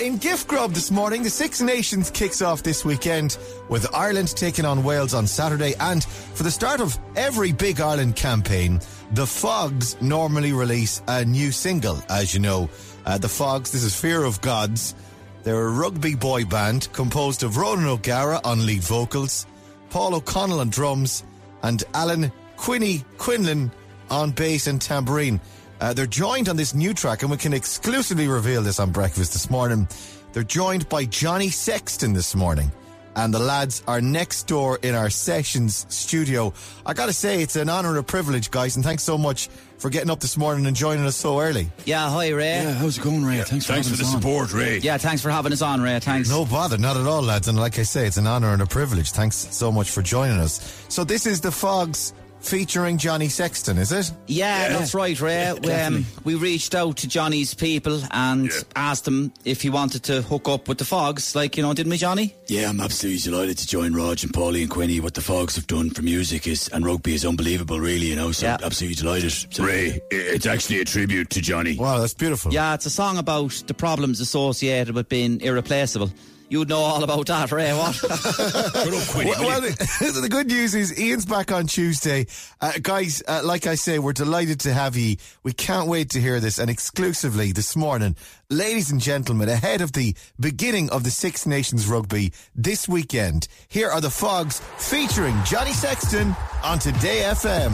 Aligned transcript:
in 0.00 0.16
Gift 0.18 0.48
Grub 0.48 0.72
this 0.72 0.90
morning, 0.90 1.22
the 1.22 1.30
Six 1.30 1.60
Nations 1.60 2.10
kicks 2.10 2.42
off 2.42 2.62
this 2.62 2.84
weekend 2.84 3.38
with 3.68 3.86
Ireland 3.94 4.28
taking 4.28 4.64
on 4.64 4.84
Wales 4.84 5.14
on 5.14 5.26
Saturday. 5.26 5.74
And 5.80 6.04
for 6.04 6.42
the 6.42 6.50
start 6.50 6.80
of 6.80 6.98
every 7.14 7.52
Big 7.52 7.80
Ireland 7.80 8.16
campaign, 8.16 8.80
the 9.12 9.26
Fogs 9.26 10.00
normally 10.00 10.52
release 10.52 11.02
a 11.08 11.24
new 11.24 11.52
single, 11.52 12.02
as 12.08 12.34
you 12.34 12.40
know. 12.40 12.68
Uh, 13.04 13.18
the 13.18 13.28
Fogs, 13.28 13.70
this 13.72 13.84
is 13.84 13.98
Fear 13.98 14.24
of 14.24 14.40
Gods. 14.40 14.94
They're 15.42 15.66
a 15.66 15.70
rugby 15.70 16.14
boy 16.14 16.44
band 16.44 16.92
composed 16.92 17.42
of 17.42 17.56
Ronan 17.56 17.86
O'Gara 17.86 18.40
on 18.44 18.66
lead 18.66 18.82
vocals, 18.82 19.46
Paul 19.90 20.14
O'Connell 20.14 20.60
on 20.60 20.70
drums, 20.70 21.24
and 21.62 21.84
Alan 21.94 22.32
Quinny 22.56 23.04
Quinlan 23.18 23.70
on 24.10 24.30
bass 24.32 24.66
and 24.66 24.80
tambourine. 24.80 25.40
Uh, 25.80 25.92
they're 25.92 26.06
joined 26.06 26.48
on 26.48 26.56
this 26.56 26.74
new 26.74 26.94
track, 26.94 27.22
and 27.22 27.30
we 27.30 27.36
can 27.36 27.52
exclusively 27.52 28.28
reveal 28.28 28.62
this 28.62 28.80
on 28.80 28.90
breakfast 28.90 29.32
this 29.32 29.50
morning. 29.50 29.88
They're 30.32 30.42
joined 30.42 30.88
by 30.88 31.04
Johnny 31.04 31.48
Sexton 31.50 32.12
this 32.12 32.34
morning. 32.34 32.70
And 33.14 33.32
the 33.32 33.38
lads 33.38 33.82
are 33.88 34.02
next 34.02 34.46
door 34.46 34.78
in 34.82 34.94
our 34.94 35.08
sessions 35.08 35.86
studio. 35.88 36.52
I 36.84 36.92
gotta 36.92 37.14
say, 37.14 37.40
it's 37.40 37.56
an 37.56 37.70
honour 37.70 37.88
and 37.88 37.96
a 37.98 38.02
privilege, 38.02 38.50
guys, 38.50 38.76
and 38.76 38.84
thanks 38.84 39.04
so 39.04 39.16
much 39.16 39.48
for 39.78 39.88
getting 39.88 40.10
up 40.10 40.20
this 40.20 40.36
morning 40.36 40.66
and 40.66 40.76
joining 40.76 41.06
us 41.06 41.16
so 41.16 41.40
early. 41.40 41.70
Yeah, 41.86 42.10
hi 42.10 42.28
Ray. 42.28 42.56
Yeah, 42.62 42.74
how's 42.74 42.98
it 42.98 43.04
going, 43.04 43.24
Ray? 43.24 43.40
Thanks 43.40 43.64
for 43.64 43.72
Thanks 43.72 43.88
for 43.88 43.92
having 43.94 43.96
the 43.96 44.02
us 44.04 44.14
on. 44.14 44.20
support, 44.20 44.52
Ray. 44.52 44.78
Yeah, 44.80 44.98
thanks 44.98 45.22
for 45.22 45.30
having 45.30 45.50
us 45.54 45.62
on, 45.62 45.80
Ray. 45.80 45.98
Thanks. 45.98 46.28
No 46.28 46.44
bother, 46.44 46.76
not 46.76 46.98
at 46.98 47.06
all, 47.06 47.22
lads. 47.22 47.48
And 47.48 47.58
like 47.58 47.78
I 47.78 47.84
say, 47.84 48.06
it's 48.06 48.18
an 48.18 48.26
honour 48.26 48.52
and 48.52 48.60
a 48.60 48.66
privilege. 48.66 49.12
Thanks 49.12 49.36
so 49.50 49.72
much 49.72 49.90
for 49.90 50.02
joining 50.02 50.36
us. 50.38 50.84
So 50.90 51.02
this 51.02 51.24
is 51.24 51.40
the 51.40 51.50
Fogs 51.50 52.12
featuring 52.46 52.98
Johnny 52.98 53.28
Sexton, 53.28 53.78
is 53.78 53.92
it? 53.92 54.10
Yeah, 54.26 54.68
that's 54.68 54.94
right, 54.94 55.20
Ray. 55.20 55.52
We, 55.62 55.72
um, 55.72 56.06
we 56.24 56.34
reached 56.34 56.74
out 56.74 56.96
to 56.98 57.08
Johnny's 57.08 57.54
people 57.54 58.00
and 58.10 58.46
Yeah. 58.46 58.60
asked 58.74 59.06
him 59.06 59.32
if 59.44 59.62
he 59.62 59.70
wanted 59.70 60.02
to 60.04 60.22
hook 60.22 60.48
up 60.48 60.68
with 60.68 60.78
the 60.78 60.84
Fogs, 60.84 61.34
like 61.34 61.56
you 61.56 61.62
know, 61.62 61.74
didn't 61.74 61.90
we, 61.90 61.96
Johnny? 61.98 62.34
Yeah, 62.48 62.68
I'm 62.68 62.80
absolutely 62.80 63.20
delighted 63.20 63.58
to 63.58 63.66
join 63.66 63.94
Rog 63.94 64.22
and 64.22 64.32
Paulie 64.32 64.62
and 64.62 64.70
Quinny. 64.70 65.00
What 65.00 65.14
the 65.14 65.20
Fogs 65.20 65.56
have 65.56 65.66
done 65.66 65.90
for 65.90 66.02
music 66.02 66.46
is 66.46 66.68
and 66.68 66.86
rugby 66.86 67.14
is 67.14 67.24
unbelievable, 67.24 67.80
really. 67.80 68.06
You 68.06 68.16
know, 68.16 68.32
so 68.32 68.46
Yeah. 68.46 68.58
absolutely 68.62 68.94
delighted. 68.96 69.32
So- 69.50 69.64
Ray, 69.64 70.00
it's 70.10 70.46
actually 70.46 70.80
a 70.80 70.84
tribute 70.84 71.30
to 71.30 71.40
Johnny. 71.40 71.76
Wow, 71.76 71.98
that's 71.98 72.14
beautiful. 72.14 72.52
Yeah, 72.52 72.74
it's 72.74 72.86
a 72.86 72.90
song 72.90 73.18
about 73.18 73.62
the 73.66 73.74
problems 73.74 74.20
associated 74.20 74.94
with 74.94 75.08
being 75.08 75.40
irreplaceable. 75.40 76.12
You'd 76.48 76.68
know 76.68 76.78
all 76.78 77.02
about 77.02 77.26
that, 77.26 77.50
Ray. 77.50 77.72
What? 77.72 77.94
Shut 77.96 79.24
Well, 79.24 79.46
well, 79.46 79.60
the, 79.60 80.20
the 80.22 80.28
good 80.28 80.46
news 80.46 80.76
is 80.76 80.98
Ian's 80.98 81.26
back 81.26 81.50
on 81.50 81.66
Tuesday. 81.66 82.26
Uh, 82.60 82.72
guys, 82.80 83.20
uh, 83.26 83.40
like 83.44 83.66
I 83.66 83.74
say, 83.74 83.98
we're 83.98 84.12
delighted 84.12 84.60
to 84.60 84.72
have 84.72 84.96
you. 84.96 85.16
We 85.42 85.52
can't 85.52 85.88
wait 85.88 86.10
to 86.10 86.20
hear 86.20 86.38
this 86.38 86.58
and 86.58 86.70
exclusively 86.70 87.50
this 87.50 87.74
morning. 87.74 88.14
Ladies 88.48 88.92
and 88.92 89.00
gentlemen, 89.00 89.48
ahead 89.48 89.80
of 89.80 89.92
the 89.92 90.14
beginning 90.38 90.88
of 90.90 91.02
the 91.02 91.10
Six 91.10 91.46
Nations 91.46 91.88
Rugby 91.88 92.32
this 92.54 92.88
weekend, 92.88 93.48
here 93.66 93.90
are 93.90 94.00
the 94.00 94.10
Fogs 94.10 94.60
featuring 94.78 95.36
Johnny 95.44 95.72
Sexton 95.72 96.36
on 96.62 96.78
Today 96.78 97.22
FM. 97.24 97.72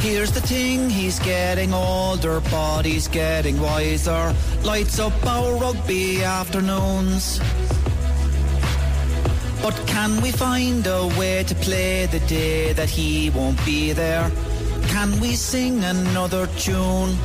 Here's 0.00 0.32
the 0.32 0.40
thing, 0.40 0.88
he's 0.88 1.18
getting 1.18 1.74
older, 1.74 2.40
but 2.50 2.86
he's 2.86 3.06
getting 3.06 3.60
wiser. 3.60 4.34
Lights 4.62 4.98
up 4.98 5.12
our 5.26 5.58
rugby 5.58 6.24
afternoons. 6.24 7.38
But 9.64 9.82
can 9.86 10.20
we 10.20 10.30
find 10.30 10.86
a 10.86 11.06
way 11.18 11.42
to 11.42 11.54
play 11.54 12.04
the 12.04 12.20
day 12.26 12.74
that 12.74 12.90
he 12.90 13.30
won't 13.30 13.56
be 13.64 13.94
there? 13.94 14.30
Can 14.88 15.18
we 15.20 15.36
sing 15.36 15.82
another 15.82 16.46
tune? 16.58 17.16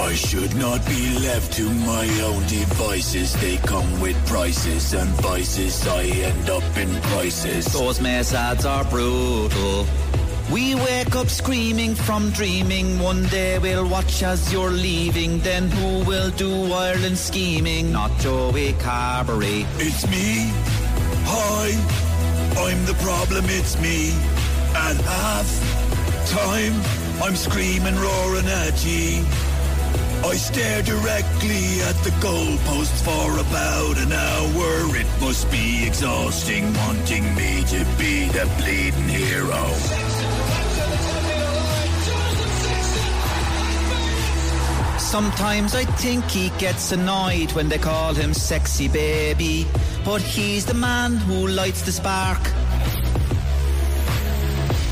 I 0.00 0.14
should 0.14 0.56
not 0.56 0.80
be 0.86 1.18
left 1.18 1.52
to 1.58 1.68
my 1.84 2.08
own 2.22 2.46
devices. 2.46 3.34
They 3.38 3.58
come 3.58 4.00
with 4.00 4.16
prices 4.26 4.94
and 4.94 5.10
vices. 5.20 5.86
I 5.86 6.04
end 6.04 6.48
up 6.48 6.64
in 6.78 6.88
crisis. 7.02 7.70
Those 7.74 7.98
mesads 7.98 8.64
are 8.64 8.84
brutal. 8.84 9.86
We 10.50 10.74
wake 10.74 11.14
up 11.14 11.28
screaming 11.28 11.94
from 11.94 12.30
dreaming. 12.30 12.98
One 12.98 13.24
day 13.24 13.58
we'll 13.58 13.88
watch 13.88 14.22
as 14.22 14.52
you're 14.52 14.70
leaving. 14.70 15.38
Then 15.40 15.70
who 15.70 16.04
will 16.04 16.30
do 16.30 16.72
Ireland 16.72 17.18
scheming? 17.18 17.92
Not 17.92 18.18
Joey 18.18 18.72
Carbery. 18.74 19.66
It's 19.78 20.06
me. 20.08 20.50
Hi. 21.24 22.02
I'm 22.58 22.84
the 22.84 22.94
problem, 22.94 23.44
it's 23.48 23.80
me. 23.80 24.10
At 24.74 24.96
half 24.96 25.48
time, 26.28 26.74
I'm 27.22 27.34
screaming, 27.34 27.96
roaring 27.96 28.46
at 28.46 28.84
ye. 28.84 29.24
I 30.24 30.34
stare 30.36 30.82
directly 30.82 31.80
at 31.82 31.96
the 32.04 32.10
goalpost 32.20 32.94
for 33.02 33.38
about 33.38 33.98
an 33.98 34.12
hour. 34.12 34.96
It 34.96 35.06
must 35.20 35.50
be 35.50 35.86
exhausting 35.86 36.72
wanting 36.74 37.34
me 37.34 37.64
to 37.64 37.84
be 37.98 38.28
the 38.28 38.48
bleeding 38.58 39.08
hero. 39.08 40.21
Sometimes 45.12 45.74
I 45.74 45.84
think 45.84 46.24
he 46.30 46.48
gets 46.58 46.90
annoyed 46.90 47.52
when 47.52 47.68
they 47.68 47.76
call 47.76 48.14
him 48.14 48.32
sexy 48.32 48.88
baby. 48.88 49.66
But 50.06 50.22
he's 50.22 50.64
the 50.64 50.72
man 50.72 51.16
who 51.16 51.48
lights 51.48 51.82
the 51.82 51.92
spark. 51.92 52.40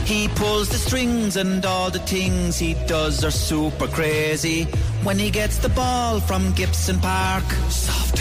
He 0.05 0.29
pulls 0.29 0.69
the 0.69 0.77
strings 0.77 1.37
and 1.37 1.65
all 1.65 1.91
the 1.91 2.01
things 2.01 2.59
he 2.59 2.75
does 2.87 3.25
are 3.25 3.31
super 3.31 3.89
crazy. 3.89 4.65
When 5.05 5.19
he 5.19 5.31
gets 5.31 5.57
the 5.57 5.71
ball 5.71 6.21
from 6.21 6.53
Gibson 6.53 7.01
Park. 7.01 7.45
Soft. 7.71 8.21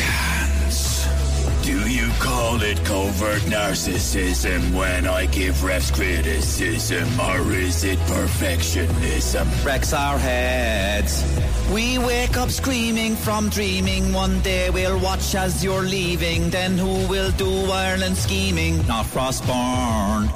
It 2.69 2.85
covert 2.85 3.41
narcissism 3.49 4.75
when 4.75 5.07
I 5.07 5.25
give 5.25 5.55
refs 5.55 5.91
criticism? 5.91 7.19
Or 7.19 7.51
is 7.51 7.83
it 7.83 7.97
perfectionism? 8.05 9.65
wrecks 9.65 9.91
our 9.91 10.19
heads. 10.19 11.25
We 11.73 11.97
wake 11.97 12.37
up 12.37 12.51
screaming 12.51 13.15
from 13.15 13.49
dreaming. 13.49 14.13
One 14.13 14.39
day 14.41 14.69
we'll 14.69 14.99
watch 14.99 15.33
as 15.33 15.63
you're 15.63 15.81
leaving. 15.81 16.51
Then 16.51 16.77
who 16.77 17.07
will 17.07 17.31
do 17.31 17.49
Ireland 17.71 18.15
scheming? 18.15 18.85
Not 18.85 19.07
Frostborn. 19.07 20.29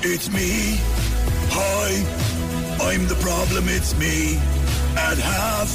It's 0.00 0.30
me. 0.30 0.80
Hi. 1.52 2.86
I'm 2.88 3.06
the 3.06 3.16
problem, 3.16 3.64
it's 3.68 3.94
me. 3.98 4.36
At 4.96 5.18
half 5.18 5.70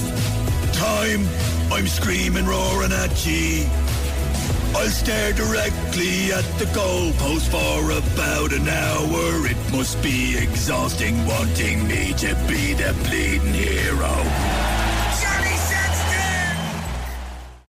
time, 0.73 1.27
I'm 1.71 1.85
screaming, 1.85 2.47
roaring 2.47 2.91
at 2.91 3.23
ye. 3.23 3.69
I'll 4.73 4.89
stare 4.89 5.33
directly 5.33 6.31
at 6.31 6.45
the 6.57 6.65
goalpost 6.73 7.49
for 7.49 7.91
about 7.91 8.53
an 8.53 8.67
hour. 8.67 9.47
It 9.47 9.71
must 9.71 10.01
be 10.01 10.37
exhausting 10.37 11.25
wanting 11.27 11.87
me 11.87 12.13
to 12.13 12.35
be 12.47 12.73
the 12.73 12.95
bleeding 13.03 13.53
hero. 13.53 14.80